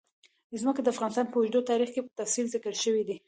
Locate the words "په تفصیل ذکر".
2.05-2.73